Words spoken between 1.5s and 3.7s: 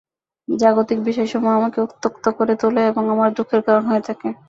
আমাকে উত্ত্যক্ত করে তোলে এবং আমার দুঃখের